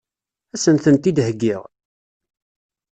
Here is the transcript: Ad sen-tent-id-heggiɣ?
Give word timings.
Ad 0.53 0.59
sen-tent-id-heggiɣ? 0.63 1.61